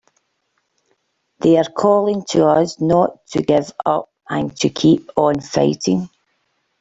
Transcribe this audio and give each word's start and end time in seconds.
They're 1.41 1.63
calling 1.63 2.25
to 2.29 2.47
us 2.47 2.81
not 2.81 3.23
to 3.33 3.43
give 3.43 3.71
up 3.85 4.11
and 4.27 4.57
to 4.57 4.69
keep 4.71 5.07
on 5.15 5.41
fighting! 5.41 6.09